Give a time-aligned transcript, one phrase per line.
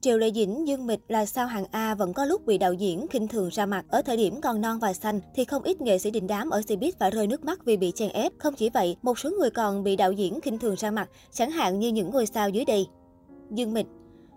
[0.00, 3.06] Triệu Lệ Dĩnh, Dương Mịch là sao hàng A vẫn có lúc bị đạo diễn
[3.08, 3.84] khinh thường ra mặt.
[3.88, 6.60] Ở thời điểm còn non và xanh thì không ít nghệ sĩ đình đám ở
[6.60, 8.32] Cbiz phải rơi nước mắt vì bị chèn ép.
[8.38, 11.50] Không chỉ vậy, một số người còn bị đạo diễn khinh thường ra mặt, chẳng
[11.50, 12.86] hạn như những ngôi sao dưới đây.
[13.50, 13.86] Dương Mịch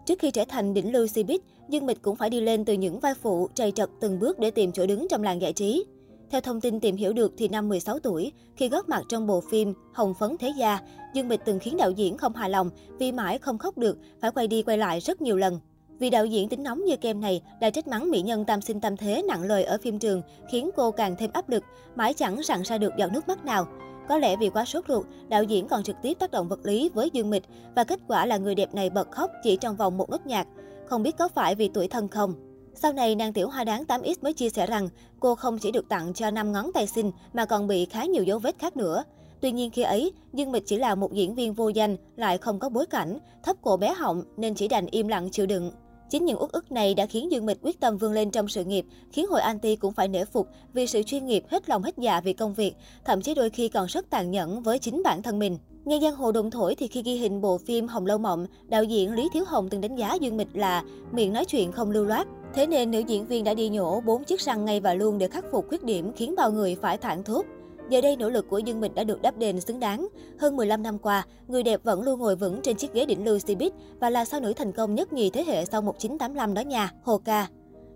[0.05, 1.39] Trước khi trở thành đỉnh lưu Cbiz,
[1.69, 4.51] Dương Mịch cũng phải đi lên từ những vai phụ, trầy trật từng bước để
[4.51, 5.85] tìm chỗ đứng trong làng giải trí.
[6.31, 9.41] Theo thông tin tìm hiểu được thì năm 16 tuổi, khi góp mặt trong bộ
[9.41, 10.79] phim Hồng Phấn Thế Gia,
[11.13, 12.69] Dương Mịch từng khiến đạo diễn không hài lòng
[12.99, 15.59] vì mãi không khóc được, phải quay đi quay lại rất nhiều lần.
[15.99, 18.81] Vì đạo diễn tính nóng như kem này đã trách mắng mỹ nhân tam sinh
[18.81, 20.21] tam thế nặng lời ở phim trường,
[20.51, 21.63] khiến cô càng thêm áp lực,
[21.95, 23.67] mãi chẳng rặn ra được giọt nước mắt nào.
[24.09, 26.89] Có lẽ vì quá sốt ruột, đạo diễn còn trực tiếp tác động vật lý
[26.93, 27.43] với Dương Mịch
[27.75, 30.47] và kết quả là người đẹp này bật khóc chỉ trong vòng một nốt nhạc.
[30.85, 32.50] Không biết có phải vì tuổi thân không?
[32.75, 34.89] Sau này, nàng tiểu hoa đáng 8X mới chia sẻ rằng
[35.19, 38.23] cô không chỉ được tặng cho 5 ngón tay xinh mà còn bị khá nhiều
[38.23, 39.03] dấu vết khác nữa.
[39.41, 42.59] Tuy nhiên khi ấy, Dương Mịch chỉ là một diễn viên vô danh, lại không
[42.59, 45.71] có bối cảnh, thấp cổ bé họng nên chỉ đành im lặng chịu đựng.
[46.09, 48.63] Chính những uất ức này đã khiến Dương Mịch quyết tâm vươn lên trong sự
[48.65, 51.97] nghiệp, khiến hội anti cũng phải nể phục vì sự chuyên nghiệp hết lòng hết
[51.97, 52.75] dạ vì công việc,
[53.05, 55.57] thậm chí đôi khi còn rất tàn nhẫn với chính bản thân mình.
[55.85, 58.83] Nghe giang hồ đồn thổi thì khi ghi hình bộ phim Hồng Lâu Mộng, đạo
[58.83, 62.05] diễn Lý Thiếu Hồng từng đánh giá Dương Mịch là miệng nói chuyện không lưu
[62.05, 62.27] loát.
[62.53, 65.27] Thế nên nữ diễn viên đã đi nhổ bốn chiếc răng ngay và luôn để
[65.27, 67.45] khắc phục khuyết điểm khiến bao người phải thản thốt.
[67.89, 70.07] Giờ đây nỗ lực của Dương Mịch đã được đáp đền xứng đáng.
[70.39, 73.37] Hơn 15 năm qua, người đẹp vẫn luôn ngồi vững trên chiếc ghế đỉnh lưu
[73.37, 76.91] Cbiz và là sao nữ thành công nhất nhì thế hệ sau 1985 đó nha,
[77.03, 77.47] Hồ Ca.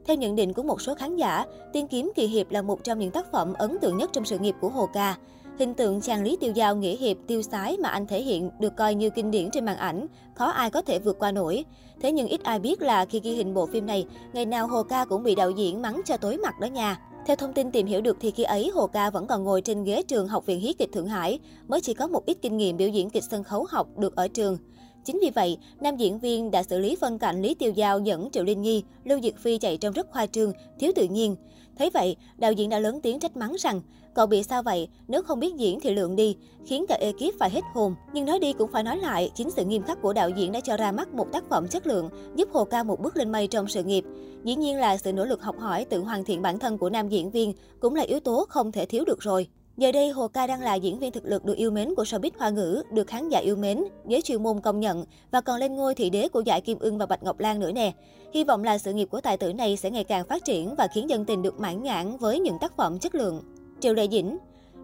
[0.06, 3.00] Theo nhận định của một số khán giả, Tiên kiếm kỳ hiệp là một trong
[3.00, 5.16] những tác phẩm ấn tượng nhất trong sự nghiệp của Hồ Ca.
[5.60, 8.76] Hình tượng chàng Lý Tiêu Giao nghĩa hiệp tiêu sái mà anh thể hiện được
[8.78, 11.66] coi như kinh điển trên màn ảnh, khó ai có thể vượt qua nổi.
[12.02, 14.84] Thế nhưng ít ai biết là khi ghi hình bộ phim này, ngày nào Hồ
[14.84, 17.00] Ca cũng bị đạo diễn mắng cho tối mặt đó nha.
[17.26, 19.84] Theo thông tin tìm hiểu được thì khi ấy Hồ Ca vẫn còn ngồi trên
[19.84, 22.78] ghế trường Học viện Hí kịch Thượng Hải, mới chỉ có một ít kinh nghiệm
[22.78, 24.58] biểu diễn kịch sân khấu học được ở trường.
[25.06, 28.30] Chính vì vậy, nam diễn viên đã xử lý phân cảnh Lý Tiêu Giao dẫn
[28.32, 31.36] Triệu Linh Nhi, Lưu Diệt Phi chạy trong rất khoa trương, thiếu tự nhiên.
[31.78, 33.82] Thấy vậy, đạo diễn đã lớn tiếng trách mắng rằng,
[34.14, 37.50] cậu bị sao vậy, nếu không biết diễn thì lượng đi, khiến cả ekip phải
[37.50, 37.96] hết hồn.
[38.14, 40.60] Nhưng nói đi cũng phải nói lại, chính sự nghiêm khắc của đạo diễn đã
[40.60, 43.48] cho ra mắt một tác phẩm chất lượng, giúp Hồ Ca một bước lên mây
[43.48, 44.04] trong sự nghiệp.
[44.44, 47.10] Dĩ nhiên là sự nỗ lực học hỏi, tự hoàn thiện bản thân của nam
[47.10, 49.48] diễn viên cũng là yếu tố không thể thiếu được rồi.
[49.78, 52.32] Giờ đây, Hồ Ca đang là diễn viên thực lực được yêu mến của showbiz
[52.38, 55.76] hoa ngữ, được khán giả yêu mến, giới chuyên môn công nhận và còn lên
[55.76, 57.94] ngôi thị đế của giải Kim Ưng và Bạch Ngọc Lan nữa nè.
[58.34, 60.88] Hy vọng là sự nghiệp của tài tử này sẽ ngày càng phát triển và
[60.94, 63.42] khiến dân tình được mãn nhãn với những tác phẩm chất lượng.
[63.80, 64.38] Triệu Lệ Dĩnh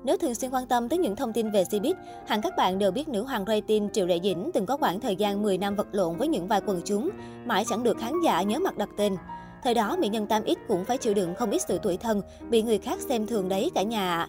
[0.03, 1.94] nếu thường xuyên quan tâm tới những thông tin về Cbiz,
[2.28, 5.16] hẳn các bạn đều biết nữ hoàng rating Triệu Lệ Dĩnh từng có khoảng thời
[5.16, 7.09] gian 10 năm vật lộn với những vai quần chúng,
[7.46, 9.16] mãi chẳng được khán giả nhớ mặt đặt tên.
[9.63, 12.62] Thời đó, mỹ nhân 8X cũng phải chịu đựng không ít sự tuổi thân, bị
[12.62, 14.28] người khác xem thường đấy cả nhà ạ.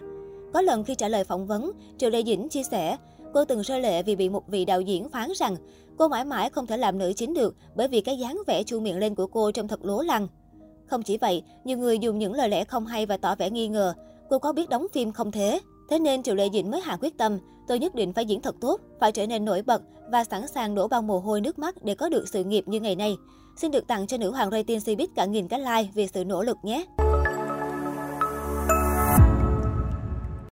[0.53, 2.97] Có lần khi trả lời phỏng vấn, Triệu Lê Dĩnh chia sẻ,
[3.33, 5.55] cô từng rơi lệ vì bị một vị đạo diễn phán rằng
[5.97, 8.79] cô mãi mãi không thể làm nữ chính được bởi vì cái dáng vẻ chu
[8.79, 10.27] miệng lên của cô trông thật lố lăng.
[10.85, 13.67] Không chỉ vậy, nhiều người dùng những lời lẽ không hay và tỏ vẻ nghi
[13.67, 13.93] ngờ,
[14.29, 15.59] cô có biết đóng phim không thế?
[15.89, 18.55] Thế nên Triệu Lệ Dĩnh mới hạ quyết tâm, tôi nhất định phải diễn thật
[18.61, 19.81] tốt, phải trở nên nổi bật
[20.11, 22.79] và sẵn sàng đổ bao mồ hôi nước mắt để có được sự nghiệp như
[22.79, 23.15] ngày nay.
[23.57, 26.43] Xin được tặng cho nữ hoàng rating Cbiz cả nghìn cái like vì sự nỗ
[26.43, 26.85] lực nhé.